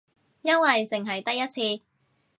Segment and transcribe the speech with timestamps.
[0.41, 1.83] 因為淨係得一次